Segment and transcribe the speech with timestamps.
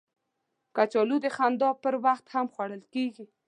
[0.75, 3.25] کچالو د خندا پر وخت هم خوړل کېږي